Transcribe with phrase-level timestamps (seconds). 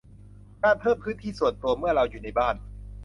[0.63, 2.55] การเพิ่มพื้นที่ส่วนตัวเมื่อเราอยู่ในบ้าน